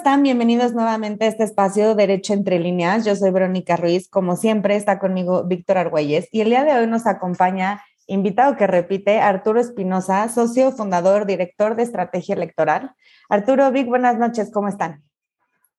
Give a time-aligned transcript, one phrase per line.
[0.00, 0.22] están?
[0.22, 3.04] Bienvenidos nuevamente a este espacio Derecho entre líneas.
[3.04, 4.08] Yo soy Verónica Ruiz.
[4.08, 8.66] Como siempre, está conmigo Víctor Argüelles y el día de hoy nos acompaña, invitado que
[8.66, 12.92] repite, Arturo Espinosa, socio fundador, director de estrategia electoral.
[13.28, 15.02] Arturo, Vic, buenas noches, ¿cómo están?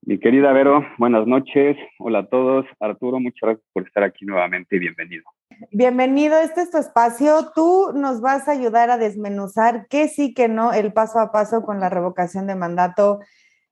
[0.03, 1.75] Mi querida Vero, buenas noches.
[1.97, 2.67] Hola a todos.
[2.79, 4.77] Arturo, muchas gracias por estar aquí nuevamente.
[4.77, 5.23] Bienvenido.
[5.71, 7.51] Bienvenido, este es tu espacio.
[7.55, 11.63] Tú nos vas a ayudar a desmenuzar qué sí, que no, el paso a paso
[11.63, 13.19] con la revocación de mandato.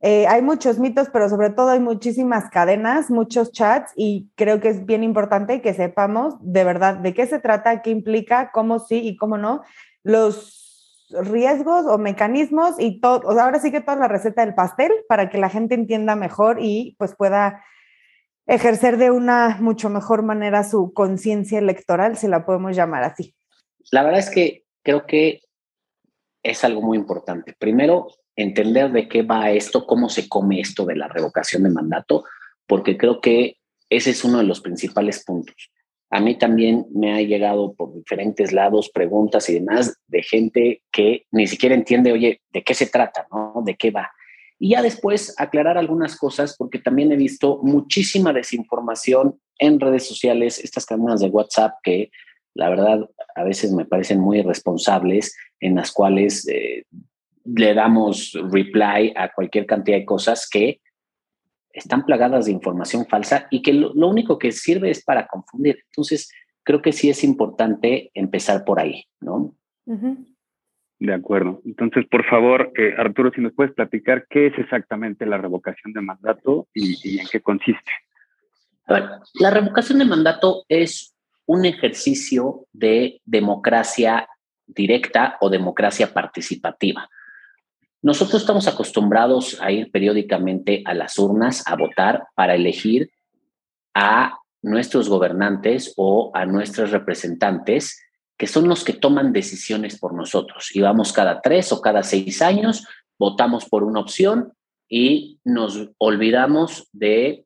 [0.01, 4.69] Eh, hay muchos mitos, pero sobre todo hay muchísimas cadenas, muchos chats y creo que
[4.69, 8.99] es bien importante que sepamos de verdad de qué se trata, qué implica, cómo sí
[8.99, 9.61] y cómo no,
[10.03, 14.91] los riesgos o mecanismos y todo, o ahora sí que toda la receta del pastel
[15.09, 17.63] para que la gente entienda mejor y pues pueda
[18.47, 23.35] ejercer de una mucho mejor manera su conciencia electoral, si la podemos llamar así.
[23.91, 25.41] La verdad es que creo que
[26.41, 27.53] es algo muy importante.
[27.59, 28.07] Primero,
[28.41, 32.23] entender de qué va esto, cómo se come esto de la revocación de mandato,
[32.67, 33.57] porque creo que
[33.89, 35.71] ese es uno de los principales puntos.
[36.11, 41.25] A mí también me ha llegado por diferentes lados preguntas y demás de gente que
[41.31, 43.27] ni siquiera entiende, oye, ¿de qué se trata?
[43.31, 43.61] ¿no?
[43.63, 44.09] ¿De qué va?
[44.57, 50.59] Y ya después aclarar algunas cosas, porque también he visto muchísima desinformación en redes sociales,
[50.63, 52.09] estas cadenas de WhatsApp que
[52.55, 56.83] la verdad a veces me parecen muy irresponsables, en las cuales eh,
[57.55, 60.81] le damos reply a cualquier cantidad de cosas que
[61.71, 65.83] están plagadas de información falsa y que lo, único que sirve es para confundir.
[65.85, 66.31] Entonces,
[66.63, 69.55] creo que sí es importante empezar por ahí, ¿no?
[70.99, 71.61] De acuerdo.
[71.65, 76.01] Entonces, por favor, eh, Arturo, si nos puedes platicar qué es exactamente la revocación de
[76.01, 77.91] mandato y, en qué consiste.
[78.85, 81.15] A ver, la revocación de mandato es
[81.45, 84.27] un ejercicio de democracia
[84.67, 87.09] directa o democracia participativa.
[88.01, 93.11] Nosotros estamos acostumbrados a ir periódicamente a las urnas a votar para elegir
[93.93, 98.01] a nuestros gobernantes o a nuestros representantes,
[98.37, 100.73] que son los que toman decisiones por nosotros.
[100.73, 102.87] Y vamos cada tres o cada seis años,
[103.17, 104.53] votamos por una opción
[104.87, 107.45] y nos olvidamos de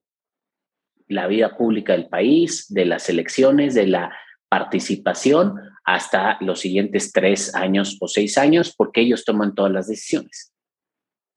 [1.08, 4.16] la vida pública del país, de las elecciones, de la
[4.50, 10.54] participación hasta los siguientes tres años o seis años, porque ellos toman todas las decisiones.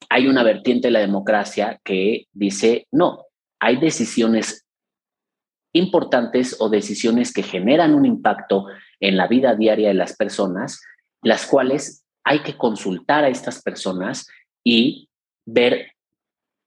[0.09, 3.25] Hay una vertiente de la democracia que dice, no,
[3.61, 4.67] hay decisiones
[5.73, 8.67] importantes o decisiones que generan un impacto
[9.01, 10.81] en la vida diaria de las personas,
[11.23, 14.27] las cuales hay que consultar a estas personas
[14.65, 15.09] y
[15.47, 15.93] ver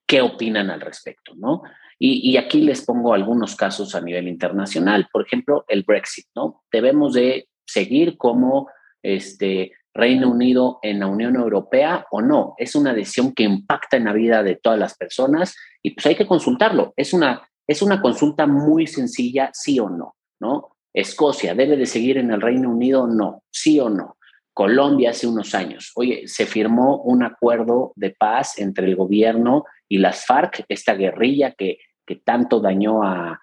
[0.08, 1.62] qué opinan al respecto, ¿no?
[2.02, 5.10] Y, aquí les pongo algunos casos a nivel internacional.
[5.12, 6.64] Por ejemplo, el Brexit, ¿no?
[6.72, 8.70] Debemos de seguir como
[9.02, 12.54] este Reino Unido en la Unión Europea o no.
[12.58, 16.16] Es una decisión que impacta en la vida de todas las personas y pues hay
[16.16, 16.94] que consultarlo.
[16.96, 20.76] Es una, es una consulta muy sencilla, sí o no, ¿no?
[20.94, 23.08] Escocia, ¿debe de seguir en el Reino Unido?
[23.08, 24.18] No, sí o no.
[24.54, 25.92] Colombia hace unos años.
[25.96, 31.52] Oye, se firmó un acuerdo de paz entre el gobierno y las FARC, esta guerrilla
[31.52, 31.78] que
[32.10, 33.40] que tanto dañó a,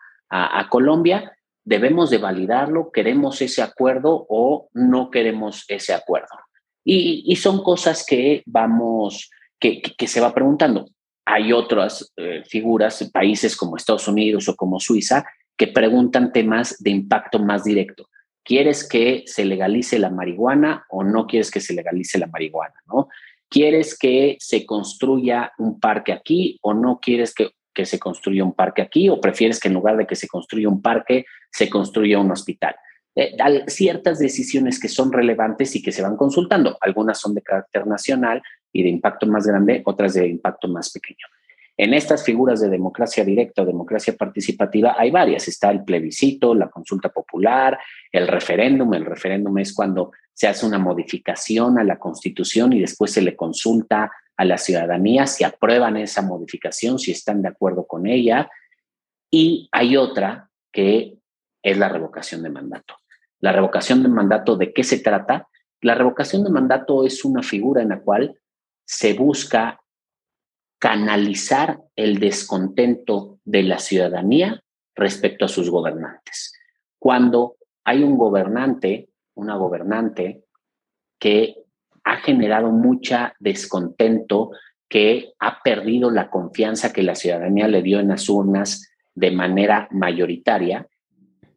[0.69, 1.36] Colombia,
[1.66, 6.28] debemos de validarlo, queremos ese acuerdo o no queremos ese acuerdo.
[6.84, 9.28] Y, son cosas que vamos,
[9.59, 10.87] que, se va preguntando.
[11.26, 15.26] Hay otras eh, figuras, países como Estados Unidos o como Suiza,
[15.56, 18.09] que preguntan temas de impacto más directo.
[18.44, 22.76] ¿Quieres que se legalice la marihuana o no quieres que se legalice la marihuana?
[22.87, 23.09] ¿no?
[23.50, 28.54] ¿Quieres que se construya un parque aquí o no quieres que que se construya un
[28.54, 32.19] parque aquí o prefieres que en lugar de que se construya un parque, se construya
[32.19, 32.75] un hospital.
[33.14, 33.37] Eh,
[33.69, 36.78] ciertas decisiones que son relevantes y que se van consultando.
[36.81, 38.42] Algunas son de carácter nacional
[38.72, 41.26] y de impacto más grande, otras de impacto más pequeño.
[41.78, 45.46] En estas figuras de democracia directa o democracia participativa hay varias.
[45.46, 47.79] Está el plebiscito, la consulta popular,
[48.11, 48.94] el referéndum.
[48.94, 53.37] El referéndum es cuando se hace una modificación a la constitución y después se le
[53.37, 58.50] consulta a la ciudadanía si aprueban esa modificación, si están de acuerdo con ella.
[59.31, 61.19] Y hay otra que
[61.62, 62.94] es la revocación de mandato.
[63.41, 65.49] La revocación de mandato, ¿de qué se trata?
[65.81, 68.38] La revocación de mandato es una figura en la cual
[68.85, 69.81] se busca
[70.79, 74.62] canalizar el descontento de la ciudadanía
[74.94, 76.53] respecto a sus gobernantes.
[76.99, 80.44] Cuando hay un gobernante, una gobernante
[81.19, 81.66] que
[82.06, 84.53] ha generado mucha descontento,
[84.88, 89.88] que ha perdido la confianza que la ciudadanía le dio en las urnas de manera
[89.91, 90.87] mayoritaria,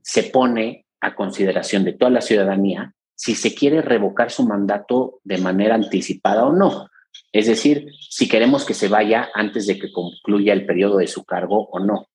[0.01, 5.37] se pone a consideración de toda la ciudadanía si se quiere revocar su mandato de
[5.37, 6.89] manera anticipada o no.
[7.31, 11.25] Es decir, si queremos que se vaya antes de que concluya el periodo de su
[11.25, 12.07] cargo o no.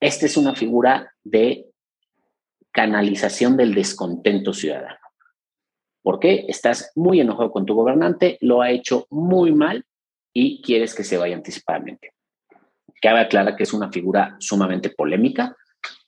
[0.00, 1.70] Esta es una figura de
[2.72, 4.98] canalización del descontento ciudadano.
[6.02, 6.46] ¿Por qué?
[6.48, 9.84] Estás muy enojado con tu gobernante, lo ha hecho muy mal
[10.32, 12.12] y quieres que se vaya anticipadamente.
[13.00, 15.56] Cabe aclarar que es una figura sumamente polémica.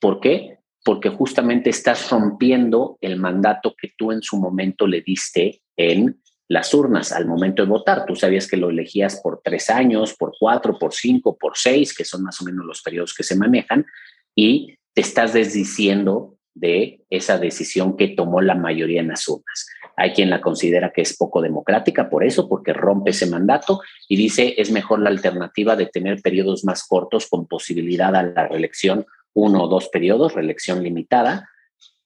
[0.00, 0.58] ¿Por qué?
[0.84, 6.74] Porque justamente estás rompiendo el mandato que tú en su momento le diste en las
[6.74, 8.04] urnas al momento de votar.
[8.06, 12.04] Tú sabías que lo elegías por tres años, por cuatro, por cinco, por seis, que
[12.04, 13.86] son más o menos los periodos que se manejan,
[14.34, 19.66] y te estás desdiciendo de esa decisión que tomó la mayoría en las urnas.
[19.96, 24.16] Hay quien la considera que es poco democrática por eso, porque rompe ese mandato y
[24.16, 29.06] dice es mejor la alternativa de tener periodos más cortos con posibilidad a la reelección,
[29.34, 31.48] uno o dos periodos, reelección limitada,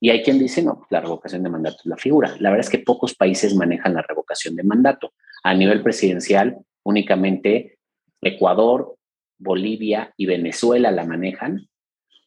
[0.01, 2.37] y hay quien dice, no, la revocación de mandato es la figura.
[2.39, 5.13] La verdad es que pocos países manejan la revocación de mandato.
[5.43, 7.79] A nivel presidencial, únicamente
[8.21, 8.97] Ecuador,
[9.39, 11.69] Bolivia y Venezuela la manejan.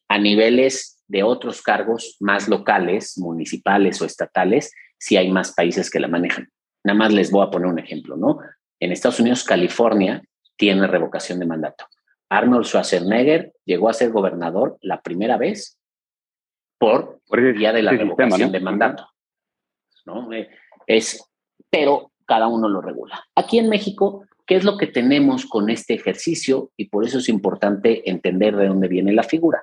[0.09, 5.99] A niveles de otros cargos más locales, municipales o estatales, sí hay más países que
[5.99, 6.49] la manejan.
[6.85, 8.39] Nada más les voy a poner un ejemplo, ¿no?
[8.79, 10.23] En Estados Unidos, California
[10.55, 11.85] tiene revocación de mandato.
[12.29, 15.77] Arnold Schwarzenegger llegó a ser gobernador la primera vez
[16.79, 19.05] por, por día de la revocación de mandato.
[20.05, 20.31] ¿no?
[20.31, 20.49] Eh,
[20.87, 21.29] es,
[21.69, 23.21] pero cada uno lo regula.
[23.35, 26.71] Aquí en México, ¿qué es lo que tenemos con este ejercicio?
[26.77, 29.61] Y por eso es importante entender de dónde viene la figura.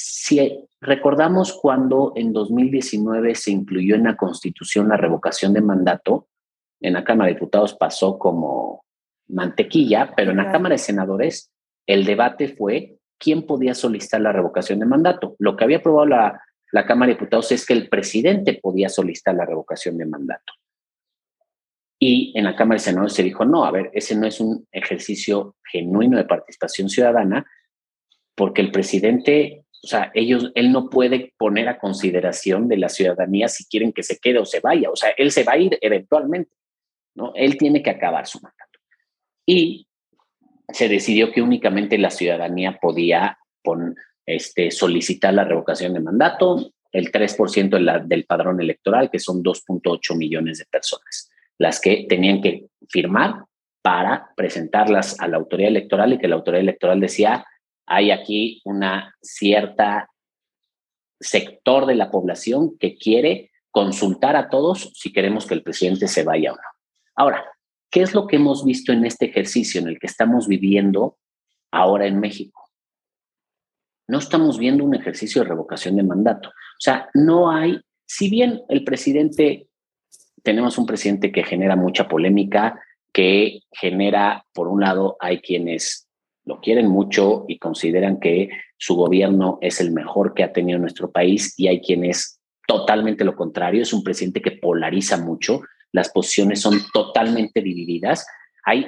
[0.00, 6.28] Si recordamos cuando en 2019 se incluyó en la Constitución la revocación de mandato,
[6.80, 8.84] en la Cámara de Diputados pasó como
[9.26, 11.50] mantequilla, pero en la Cámara de Senadores
[11.84, 15.34] el debate fue quién podía solicitar la revocación de mandato.
[15.40, 16.40] Lo que había aprobado la,
[16.70, 20.52] la Cámara de Diputados es que el presidente podía solicitar la revocación de mandato.
[21.98, 24.64] Y en la Cámara de Senadores se dijo, no, a ver, ese no es un
[24.70, 27.44] ejercicio genuino de participación ciudadana,
[28.36, 33.48] porque el presidente, o sea, ellos, él no puede poner a consideración de la ciudadanía
[33.48, 34.90] si quieren que se quede o se vaya.
[34.90, 36.50] O sea, él se va a ir eventualmente,
[37.14, 37.32] ¿no?
[37.36, 38.78] Él tiene que acabar su mandato.
[39.46, 39.86] Y
[40.68, 43.38] se decidió que únicamente la ciudadanía podía
[44.26, 50.58] este, solicitar la revocación de mandato, el 3% del padrón electoral, que son 2.8 millones
[50.58, 53.44] de personas, las que tenían que firmar
[53.82, 57.44] para presentarlas a la autoridad electoral y que la autoridad electoral decía,
[57.88, 60.10] hay aquí una cierta
[61.20, 66.24] sector de la población que quiere consultar a todos si queremos que el presidente se
[66.24, 66.62] vaya o no.
[67.16, 67.44] Ahora,
[67.90, 71.16] ¿Qué es lo que hemos visto en este ejercicio en el que estamos viviendo
[71.70, 72.68] ahora en México?
[74.06, 76.50] No estamos viendo un ejercicio de revocación de mandato.
[76.50, 79.68] O sea, no hay, si bien el presidente,
[80.42, 82.80] tenemos un presidente que genera mucha polémica,
[83.12, 86.07] que genera, por un lado, hay quienes
[86.48, 88.48] lo quieren mucho y consideran que
[88.78, 93.36] su gobierno es el mejor que ha tenido nuestro país y hay quienes totalmente lo
[93.36, 95.60] contrario, es un presidente que polariza mucho
[95.92, 98.26] las posiciones son totalmente divididas.
[98.64, 98.86] Hay,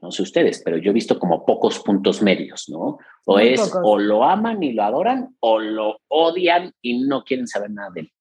[0.00, 2.98] no sé ustedes, pero yo he visto como pocos puntos medios, ¿no?
[3.26, 7.70] O es o lo aman y lo adoran o lo odian y no quieren saber
[7.70, 8.12] nada de él.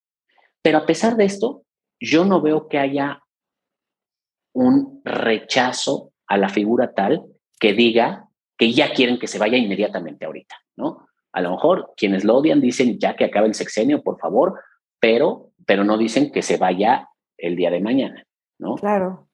[0.62, 1.66] Pero a pesar de esto,
[2.00, 3.22] yo no veo que haya
[4.54, 7.24] un rechazo a la figura tal
[7.60, 11.08] que diga que ya quieren que se vaya inmediatamente ahorita, ¿no?
[11.32, 14.60] A lo mejor quienes lo odian dicen ya que acabe el sexenio, por favor,
[15.00, 18.26] pero, pero no dicen que se vaya el día de mañana,
[18.60, 18.76] ¿no?
[18.76, 19.28] Claro.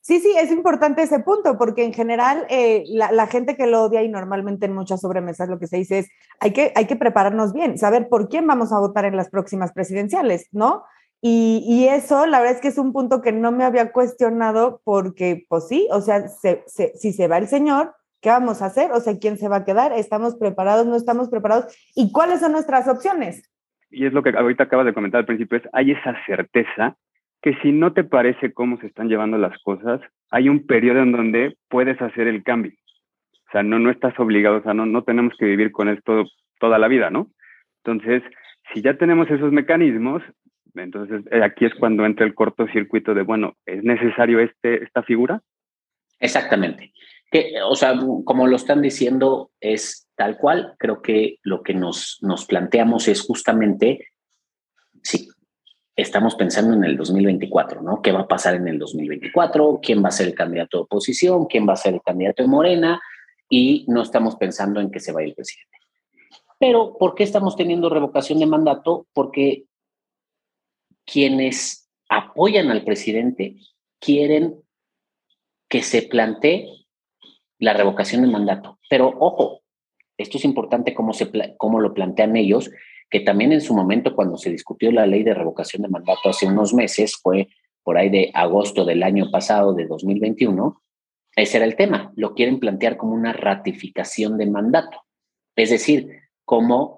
[0.00, 4.02] Sí, sí, es importante ese punto, porque en general eh, la, gente que lo odia
[4.02, 6.08] y normalmente en muchas sobremesas lo que se dice es,
[6.40, 9.72] hay que, hay que prepararnos bien, saber por quién vamos a votar en las próximas
[9.74, 10.82] presidenciales, ¿no?
[11.20, 15.44] Y, eso, la verdad es que es un punto que no me había cuestionado porque,
[15.48, 18.92] pues sí, o sea, si se va el señor, ¿qué vamos a hacer?
[18.92, 19.92] O sea, ¿quién se va a quedar?
[19.92, 20.86] ¿Estamos preparados?
[20.86, 21.76] ¿No estamos preparados?
[21.96, 23.50] ¿Y cuáles son nuestras opciones?
[23.90, 26.96] y es lo que ahorita acabas de comentar al principio, es hay esa certeza
[27.42, 31.12] que si no te parece cómo se están llevando las cosas, hay un periodo en
[31.12, 32.72] donde puedes hacer el cambio.
[33.48, 36.24] O sea, no, no estás obligado, o sea, no, no tenemos que vivir con esto
[36.58, 37.28] toda la vida, ¿no?
[37.84, 38.22] Entonces,
[38.74, 40.22] si ya tenemos esos mecanismos,
[40.82, 45.42] entonces eh, aquí es cuando entra el cortocircuito de, bueno, ¿es necesario este, esta figura?
[46.20, 46.92] Exactamente.
[47.30, 47.94] Que, o sea,
[48.24, 53.20] como lo están diciendo, es tal cual, creo que lo que nos, nos planteamos es
[53.20, 54.08] justamente,
[55.02, 55.28] si
[55.94, 58.00] estamos pensando en el 2024, ¿no?
[58.00, 59.80] ¿Qué va a pasar en el 2024?
[59.82, 61.46] ¿Quién va a ser el candidato de oposición?
[61.46, 63.00] ¿Quién va a ser el candidato de Morena?
[63.50, 65.76] Y no estamos pensando en que se vaya el presidente.
[66.58, 69.06] Pero, ¿por qué estamos teniendo revocación de mandato?
[69.12, 69.64] Porque
[71.10, 73.56] quienes apoyan al presidente
[74.00, 74.62] quieren
[75.68, 76.68] que se plantee
[77.58, 78.78] la revocación de mandato.
[78.88, 79.62] Pero ojo,
[80.16, 82.70] esto es importante cómo, se, cómo lo plantean ellos,
[83.10, 86.46] que también en su momento cuando se discutió la ley de revocación de mandato hace
[86.46, 87.48] unos meses, fue
[87.82, 90.82] por ahí de agosto del año pasado, de 2021,
[91.36, 92.12] ese era el tema.
[92.16, 95.04] Lo quieren plantear como una ratificación de mandato.
[95.56, 96.97] Es decir, como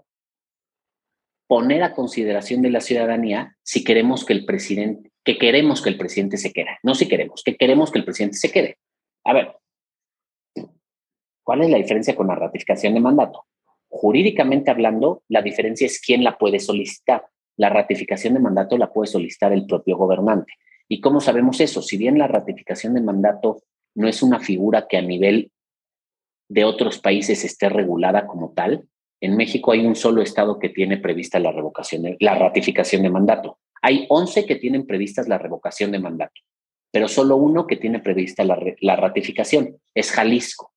[1.51, 5.99] poner a consideración de la ciudadanía si queremos que el presidente, que queremos que el
[5.99, 6.79] presidente se quede.
[6.85, 8.79] No si queremos, que queremos que el presidente se quede.
[9.25, 9.57] A ver,
[11.43, 13.47] ¿cuál es la diferencia con la ratificación de mandato?
[13.89, 17.27] Jurídicamente hablando, la diferencia es quién la puede solicitar.
[17.57, 20.53] La ratificación de mandato la puede solicitar el propio gobernante.
[20.87, 21.83] ¿Y cómo sabemos eso?
[21.83, 23.65] Si bien la ratificación de mandato
[23.97, 25.51] no es una figura que a nivel
[26.49, 28.89] de otros países esté regulada como tal,
[29.21, 33.11] en México hay un solo estado que tiene prevista la revocación, de, la ratificación de
[33.11, 33.59] mandato.
[33.83, 36.41] Hay 11 que tienen previstas la revocación de mandato,
[36.91, 40.73] pero solo uno que tiene prevista la, la ratificación, es Jalisco.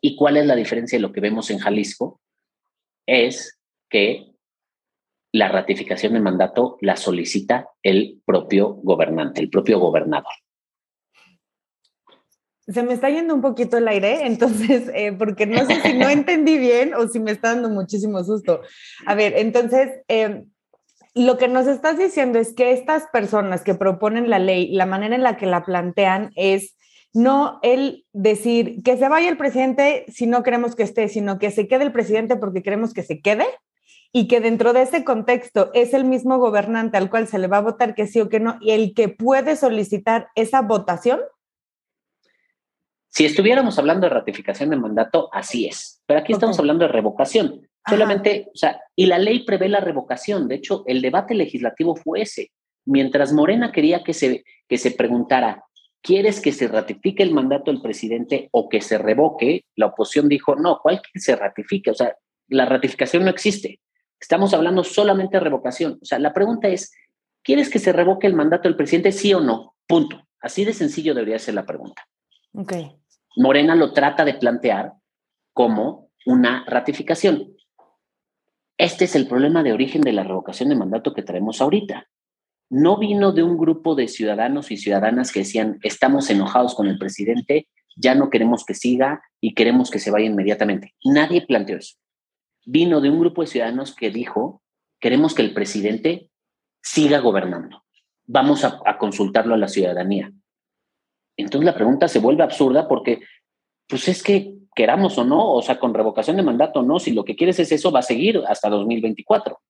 [0.00, 2.20] ¿Y cuál es la diferencia de lo que vemos en Jalisco?
[3.06, 3.58] Es
[3.90, 4.34] que
[5.32, 10.32] la ratificación de mandato la solicita el propio gobernante, el propio gobernador.
[12.66, 16.08] Se me está yendo un poquito el aire, entonces, eh, porque no sé si no
[16.08, 18.62] entendí bien o si me está dando muchísimo susto.
[19.06, 20.46] A ver, entonces, em,
[21.14, 25.14] lo que nos estás diciendo es que estas personas que proponen la ley, la manera
[25.14, 26.76] en la que la plantean es
[27.12, 31.52] no el decir que se vaya el presidente si no queremos que esté, sino que
[31.52, 33.46] se quede el presidente porque queremos que se quede
[34.12, 37.58] y que dentro de ese contexto es el mismo gobernante al cual se le va
[37.58, 41.20] a votar que sí o que no y el que puede solicitar esa votación.
[43.14, 46.02] Si estuviéramos hablando de ratificación de mandato, así es.
[46.04, 47.60] Pero aquí estamos hablando de revocación.
[47.88, 50.48] Solamente, o sea, y la ley prevé la revocación.
[50.48, 52.50] De hecho, el debate legislativo fue ese.
[52.84, 55.62] Mientras Morena quería que se, que se preguntara,
[56.02, 59.64] ¿quieres que se ratifique el mandato del presidente o que se revoque?
[59.76, 61.92] La oposición dijo, no, ¿cuál que se ratifique?
[61.92, 62.16] O sea,
[62.48, 63.78] la ratificación no existe.
[64.18, 66.00] Estamos hablando solamente de revocación.
[66.02, 66.92] O sea, la pregunta es,
[67.44, 69.76] ¿quieres que se revoque el mandato del presidente, sí o no?
[69.86, 70.20] Punto.
[70.40, 72.02] Así de sencillo debería ser la pregunta.
[72.54, 72.72] Ok.
[73.36, 74.94] Morena lo trata de plantear
[75.52, 77.54] como una ratificación.
[78.78, 82.08] Este es el problema de origen de la revocación de mandato que traemos ahorita.
[82.70, 86.98] No vino de un grupo de ciudadanos y ciudadanas que decían, estamos enojados con el
[86.98, 90.94] presidente, ya no queremos que siga y queremos que se vaya inmediatamente.
[91.04, 91.96] Nadie planteó eso.
[92.66, 94.62] Vino de un grupo de ciudadanos que dijo,
[94.98, 96.30] queremos que el presidente
[96.82, 97.84] siga gobernando.
[98.26, 100.32] Vamos a, a consultarlo a la ciudadanía.
[101.36, 103.20] Entonces la pregunta se vuelve absurda porque,
[103.88, 107.24] pues es que queramos o no, o sea, con revocación de mandato no, si lo
[107.24, 109.60] que quieres es eso, va a seguir hasta 2024.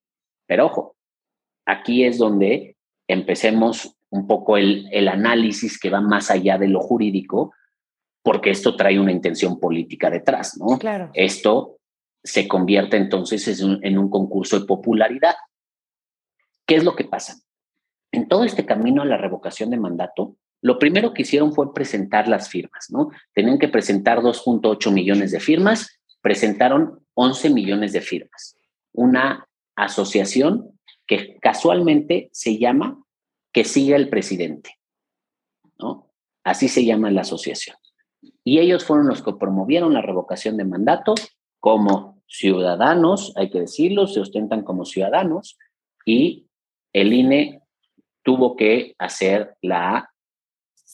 [0.47, 0.97] Pero ojo,
[1.66, 2.76] aquí es donde
[3.09, 7.52] empecemos un poco el, el análisis que va más allá de lo jurídico,
[8.23, 10.78] porque esto trae una intención política detrás, ¿no?
[10.78, 11.11] Claro.
[11.12, 11.78] Esto
[12.23, 15.35] se convierte entonces en un, en un concurso de popularidad.
[16.66, 17.37] ¿Qué es lo que pasa?
[18.11, 22.26] En todo este camino a la revocación de mandato, lo primero que hicieron fue presentar
[22.26, 23.11] las firmas, ¿no?
[23.35, 28.56] Tenían que presentar 2.8 millones de firmas, presentaron 11 millones de firmas.
[28.94, 33.04] Una asociación que casualmente se llama
[33.52, 34.78] Que siga el presidente,
[35.78, 36.11] ¿no?
[36.42, 37.76] Así se llama la asociación.
[38.42, 41.14] Y ellos fueron los que promovieron la revocación de mandato
[41.61, 45.59] como ciudadanos, hay que decirlo, se ostentan como ciudadanos
[46.06, 46.47] y
[46.94, 47.61] el INE
[48.23, 50.11] tuvo que hacer la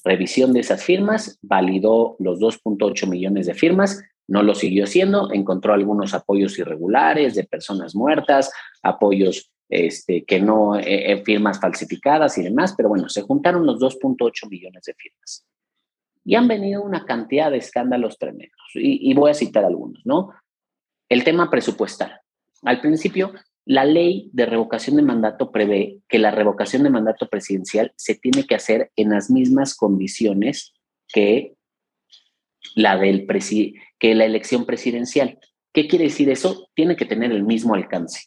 [0.04, 5.74] revisión de esas firmas, validó los 2.8 millones de firmas, no lo siguió haciendo, encontró
[5.74, 8.50] algunos apoyos irregulares de personas muertas,
[8.82, 13.80] apoyos este, que no, eh, eh, firmas falsificadas y demás, pero bueno, se juntaron los
[13.80, 15.46] 2.8 millones de firmas.
[16.24, 20.30] Y han venido una cantidad de escándalos tremendos, y voy a citar algunos, ¿no?
[21.08, 22.20] El tema presupuestal.
[22.62, 23.32] Al principio
[23.70, 28.44] la ley de revocación de mandato prevé que la revocación de mandato presidencial se tiene
[28.44, 30.72] que hacer en las mismas condiciones
[31.06, 31.54] que
[32.74, 33.28] la, del
[34.00, 35.38] que la elección presidencial.
[35.72, 36.68] ¿Qué quiere decir eso?
[36.74, 38.22] Tiene que tener el mismo alcance.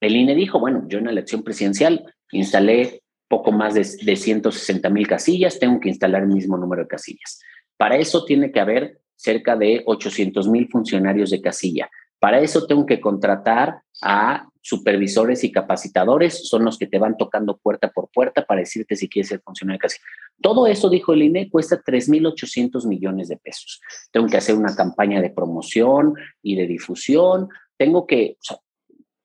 [0.00, 4.90] El INE dijo, bueno, yo en la elección presidencial instalé poco más de, de 160
[4.90, 7.40] mil casillas, tengo que instalar el mismo número de casillas.
[7.76, 11.88] Para eso tiene que haber cerca de 800 mil funcionarios de casilla.
[12.18, 17.56] Para eso tengo que contratar a supervisores y capacitadores, son los que te van tocando
[17.56, 19.98] puerta por puerta para decirte si quieres ser funcionario casi.
[20.40, 23.80] Todo eso, dijo el INE, cuesta 3.800 millones de pesos.
[24.10, 28.38] Tengo que hacer una campaña de promoción y de difusión, tengo que,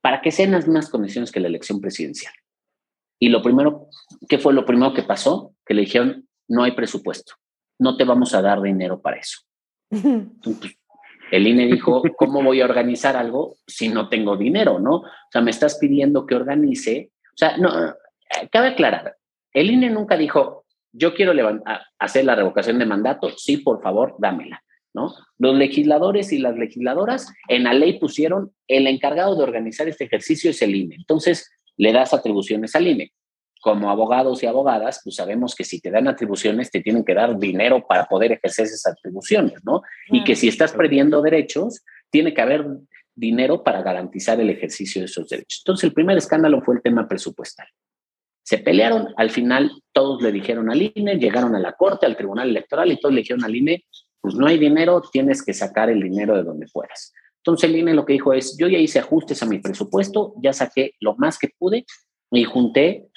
[0.01, 2.33] para que sean las mismas condiciones que la elección presidencial.
[3.19, 3.87] Y lo primero,
[4.27, 5.55] ¿qué fue lo primero que pasó?
[5.65, 7.33] Que le dijeron, no hay presupuesto,
[7.79, 9.39] no te vamos a dar dinero para eso.
[11.31, 14.97] el INE dijo, ¿cómo voy a organizar algo si no tengo dinero, no?
[14.97, 17.11] O sea, me estás pidiendo que organice.
[17.33, 19.15] O sea, no, eh, cabe aclarar,
[19.53, 21.33] el INE nunca dijo, yo quiero
[21.99, 24.63] hacer la revocación de mandato, sí, por favor, dámela.
[24.93, 25.13] ¿no?
[25.37, 30.51] Los legisladores y las legisladoras en la ley pusieron el encargado de organizar este ejercicio
[30.51, 30.95] es el INE.
[30.95, 33.13] Entonces, le das atribuciones al INE.
[33.61, 37.37] Como abogados y abogadas, pues sabemos que si te dan atribuciones, te tienen que dar
[37.37, 39.81] dinero para poder ejercer esas atribuciones, ¿no?
[40.09, 42.65] Y que si estás perdiendo derechos, tiene que haber
[43.15, 45.61] dinero para garantizar el ejercicio de esos derechos.
[45.63, 47.67] Entonces, el primer escándalo fue el tema presupuestal.
[48.43, 52.49] Se pelearon, al final todos le dijeron al INE, llegaron a la Corte, al Tribunal
[52.49, 53.85] Electoral y todos le dijeron al INE,
[54.19, 57.13] pues no hay dinero, tienes que sacar el dinero de donde puedas.
[57.37, 60.53] Entonces el INE lo que dijo es, yo ya hice ajustes a mi presupuesto, ya
[60.53, 61.85] saqué lo más que pude
[62.31, 63.07] y junté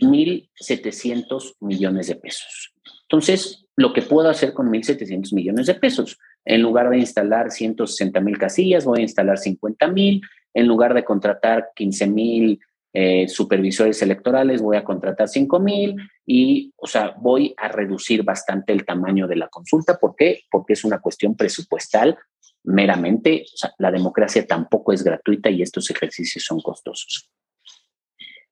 [0.00, 2.72] 1.700 millones de pesos.
[3.02, 8.20] Entonces, lo que puedo hacer con 1.700 millones de pesos, en lugar de instalar 160
[8.20, 10.22] mil casillas, voy a instalar 50 mil,
[10.54, 12.60] en lugar de contratar 15 mil
[12.92, 18.72] eh, supervisores electorales, voy a contratar 5 mil y, o sea, voy a reducir bastante
[18.72, 19.96] el tamaño de la consulta.
[19.96, 20.42] ¿Por qué?
[20.50, 22.18] Porque es una cuestión presupuestal
[22.64, 23.44] meramente.
[23.54, 27.30] O sea, la democracia tampoco es gratuita y estos ejercicios son costosos.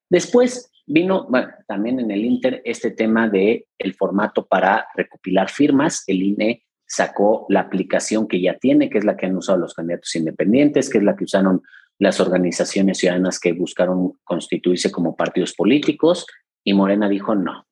[0.09, 1.27] Después vino,
[1.67, 6.03] también en el Inter este tema de el formato para recopilar firmas.
[6.07, 9.75] El INE sacó la aplicación que ya tiene, que es la que han usado los
[9.75, 11.61] candidatos independientes, que es la que usaron
[11.99, 16.25] las organizaciones ciudadanas que buscaron constituirse como partidos políticos
[16.63, 17.67] y Morena dijo, no,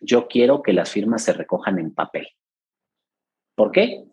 [0.00, 2.26] yo quiero que las firmas se recojan en papel.
[3.54, 4.04] ¿Por qué?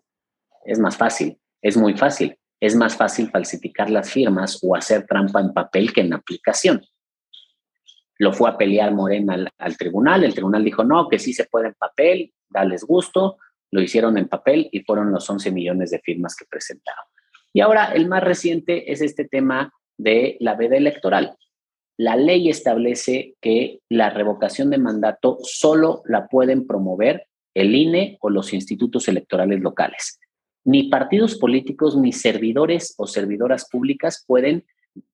[0.64, 2.38] Es más fácil, es muy fácil.
[2.60, 6.82] Es más fácil falsificar las firmas o hacer trampa en papel que en aplicación.
[8.18, 11.44] Lo fue a pelear Morena al, al tribunal, el tribunal dijo, no, que sí se
[11.44, 13.38] puede en papel, dales gusto,
[13.70, 17.04] lo hicieron en papel y fueron los 11 millones de firmas que presentaron.
[17.52, 21.36] Y ahora el más reciente es este tema de la veda electoral.
[21.96, 28.30] La ley establece que la revocación de mandato solo la pueden promover el INE o
[28.30, 30.18] los institutos electorales locales.
[30.64, 34.64] Ni partidos políticos, ni servidores o servidoras públicas pueden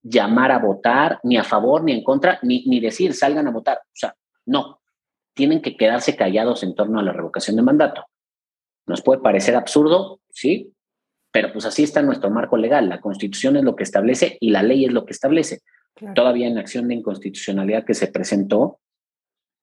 [0.03, 3.77] llamar a votar, ni a favor, ni en contra, ni, ni decir salgan a votar.
[3.77, 4.15] O sea,
[4.45, 4.81] no.
[5.33, 8.05] Tienen que quedarse callados en torno a la revocación de mandato.
[8.85, 10.73] Nos puede parecer absurdo, sí,
[11.31, 12.89] pero pues así está nuestro marco legal.
[12.89, 15.61] La constitución es lo que establece y la ley es lo que establece.
[16.15, 18.79] Todavía en la acción de inconstitucionalidad que se presentó,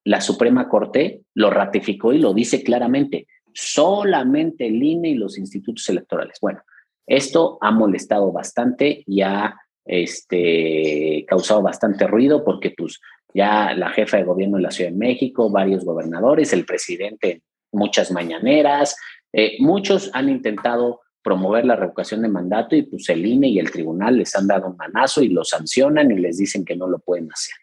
[0.04, 3.26] la Suprema Corte lo ratificó y lo dice claramente.
[3.52, 6.38] Solamente el INE y los institutos electorales.
[6.40, 6.62] Bueno,
[7.07, 13.01] esto ha molestado bastante y ha este, causado bastante ruido porque pues
[13.35, 18.11] ya la jefa de gobierno de la Ciudad de México, varios gobernadores, el presidente, muchas
[18.11, 18.96] mañaneras,
[19.33, 23.70] eh, muchos han intentado promover la revocación de mandato y pues el INE y el
[23.70, 26.98] tribunal les han dado un manazo y lo sancionan y les dicen que no lo
[26.98, 27.55] pueden hacer.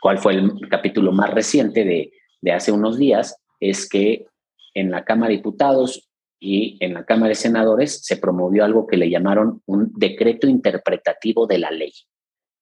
[0.00, 3.36] ¿Cuál fue el capítulo más reciente de, de hace unos días?
[3.60, 4.26] Es que
[4.74, 8.96] en la Cámara de Diputados y en la Cámara de Senadores se promovió algo que
[8.96, 11.92] le llamaron un decreto interpretativo de la ley.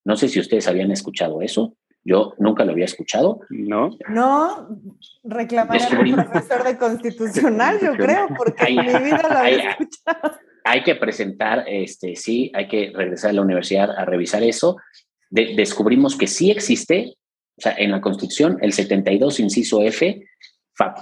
[0.04, 1.76] No sé si ustedes habían escuchado eso.
[2.04, 3.40] Yo nunca lo había escuchado.
[3.48, 3.96] No.
[4.08, 4.68] No,
[5.24, 10.38] reclamar al profesor de constitucional, yo creo, porque en mi vida lo había escuchado.
[10.64, 14.76] Hay que presentar, este, sí, hay que regresar a la universidad a revisar eso.
[15.30, 17.16] descubrimos que sí existe,
[17.56, 20.26] o sea, en la Constitución, el 72, inciso F,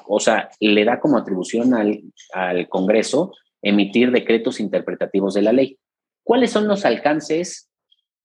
[0.07, 3.33] o sea, le da como atribución al, al Congreso
[3.63, 5.79] emitir decretos interpretativos de la ley.
[6.25, 7.71] ¿Cuáles son los alcances?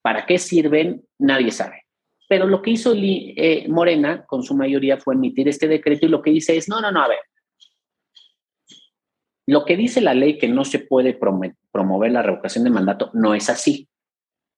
[0.02, 1.04] ¿Para qué sirven?
[1.20, 1.84] Nadie sabe.
[2.28, 6.22] Pero lo que hizo eh, Morena con su mayoría fue emitir este decreto y lo
[6.22, 7.20] que dice es, no, no, no, a ver,
[9.48, 11.18] lo que dice la ley que no se puede
[11.72, 13.88] promover la revocación de mandato no es así.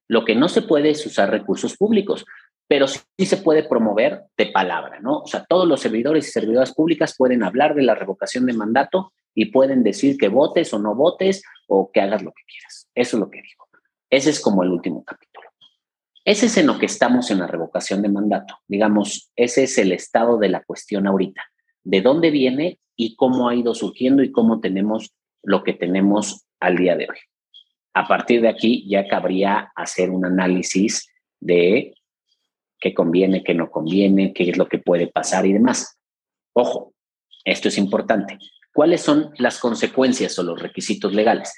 [0.08, 2.25] Lo que no se puede es usar recursos públicos,
[2.69, 5.21] pero sí se puede promover de palabra, ¿no?
[5.21, 9.12] O sea, todos los servidores y servidoras públicas pueden hablar de la revocación de mandato
[9.34, 12.88] y pueden decir que votes o no votes o que hagas lo que quieras.
[12.93, 13.65] Eso es lo que digo.
[14.12, 15.49] Ese es como el último capítulo.
[16.23, 18.60] Ese es en lo que estamos en la revocación de mandato.
[18.67, 21.41] Digamos, ese es el estado de la cuestión ahorita.
[21.84, 26.77] ¿De dónde viene y cómo ha ido surgiendo y cómo tenemos lo que tenemos al
[26.77, 27.17] día de hoy?
[27.95, 31.95] A partir de aquí ya cabría hacer un análisis de
[32.80, 35.98] qué conviene, qué no conviene, qué es lo que puede pasar y demás.
[36.54, 36.94] Ojo,
[37.46, 38.38] esto es importante.
[38.74, 41.54] ¿Cuáles son las consecuencias o los requisitos legales?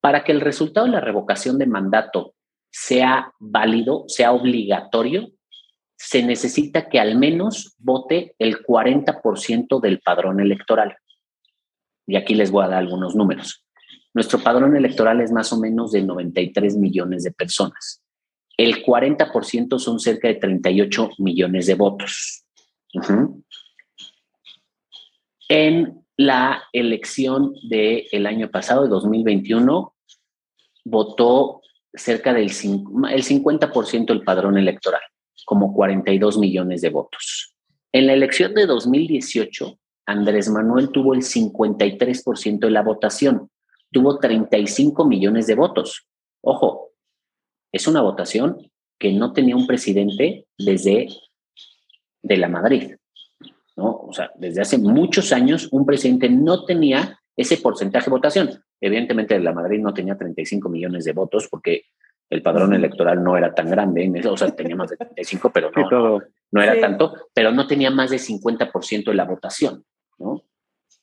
[0.00, 2.34] Para que el resultado de la revocación de mandato
[2.70, 5.30] sea válido, sea obligatorio,
[5.96, 10.96] se necesita que al menos vote el 40% del padrón electoral.
[12.06, 13.64] Y aquí les voy a dar algunos números.
[14.14, 18.02] Nuestro padrón electoral es más o menos de 93 millones de personas.
[18.56, 22.44] El 40% son cerca de 38 millones de votos.
[25.48, 29.94] En la elección del año pasado, de 2021,
[30.84, 31.60] votó
[31.92, 35.02] cerca del el 50% del padrón electoral,
[35.44, 37.54] como 42 millones de votos.
[37.92, 43.50] En la elección de 2018, Andrés Manuel tuvo el 53% de la votación,
[43.90, 46.06] tuvo 35 millones de votos.
[46.42, 46.90] Ojo,
[47.72, 51.08] es una votación que no tenía un presidente desde
[52.22, 52.94] de la Madrid.
[53.76, 53.90] ¿no?
[54.08, 58.64] O sea, desde hace muchos años un presidente no tenía ese porcentaje de votación.
[58.80, 61.84] Evidentemente la Madrid no tenía 35 millones de votos porque
[62.28, 66.20] el padrón electoral no era tan grande, o sea, tenía más de 35, pero no,
[66.50, 69.84] no, era tanto, pero no tenía más de 50% de la votación,
[70.18, 70.30] ¿no?
[70.30, 70.42] O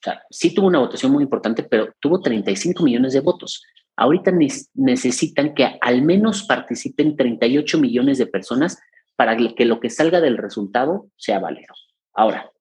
[0.03, 3.63] sea, sí tuvo una votación muy importante, pero tuvo 35 millones de votos.
[3.95, 4.31] Ahorita
[4.73, 8.79] necesitan que al menos participen 38 millones de personas
[9.15, 11.73] para que lo que salga del resultado sea válido.
[12.13, 12.51] Ahora,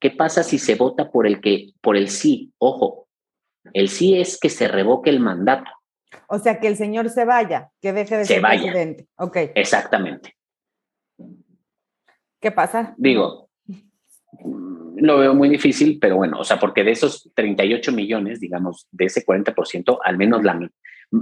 [0.00, 2.52] ¿qué pasa si se vota por el que por el sí?
[2.58, 3.08] Ojo,
[3.72, 5.70] el sí es que se revoque el mandato.
[6.28, 9.08] O sea, que el señor se vaya, que deje de ser presidente.
[9.16, 9.36] Ok.
[9.54, 10.36] Exactamente.
[12.40, 12.94] ¿Qué pasa?
[12.96, 13.48] Digo,
[14.96, 19.06] lo veo muy difícil, pero bueno, o sea, porque de esos 38 millones, digamos, de
[19.06, 20.70] ese 40%, al menos la,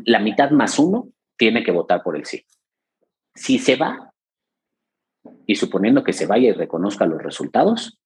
[0.05, 2.45] la mitad más uno tiene que votar por el sí.
[3.35, 4.13] Si se va,
[5.47, 7.99] y suponiendo que se vaya y reconozca los resultados,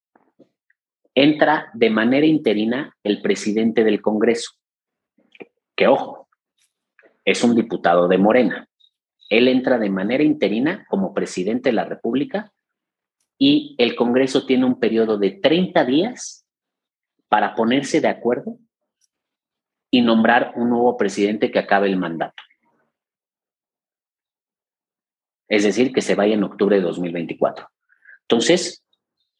[1.14, 4.52] entra de manera interina el presidente del Congreso,
[5.74, 6.28] que ojo,
[7.24, 8.68] es un diputado de Morena.
[9.28, 12.52] Él entra de manera interina como presidente de la República
[13.38, 16.46] y el Congreso tiene un periodo de 30 días
[17.28, 18.58] para ponerse de acuerdo
[19.90, 22.42] y nombrar un nuevo presidente que acabe el mandato.
[25.48, 27.68] Es decir, que se vaya en octubre de 2024.
[28.22, 28.84] Entonces,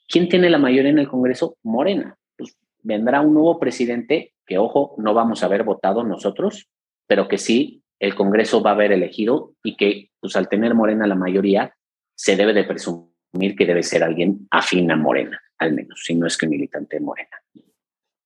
[0.09, 1.57] ¿quién tiene la mayoría en el Congreso?
[1.63, 2.17] Morena.
[2.37, 6.69] Pues vendrá un nuevo presidente que, ojo, no vamos a haber votado nosotros,
[7.09, 11.07] pero que sí el Congreso va a haber elegido y que, pues al tener Morena
[11.07, 11.75] la mayoría,
[12.15, 16.27] se debe de presumir que debe ser alguien afín a Morena, al menos, si no
[16.27, 17.43] es que militante de Morena.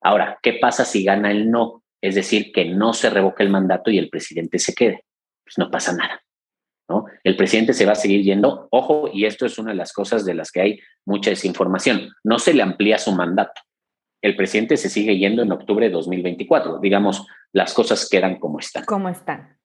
[0.03, 1.85] Ahora, ¿qué pasa si gana el no?
[2.01, 5.05] Es decir, que no se revoque el mandato y el presidente se quede.
[5.44, 6.23] Pues no pasa nada.
[6.88, 7.05] ¿no?
[7.23, 8.68] El presidente se va a seguir yendo.
[8.70, 12.11] Ojo, y esto es una de las cosas de las que hay mucha desinformación.
[12.25, 13.61] No se le amplía su mandato.
[14.23, 16.79] El presidente se sigue yendo en octubre de 2024.
[16.79, 18.85] Digamos, las cosas quedan como están.
[18.85, 19.60] Como están.